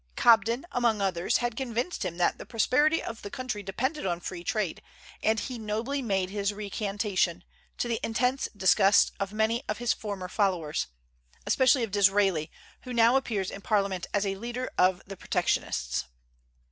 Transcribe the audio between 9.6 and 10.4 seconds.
of his former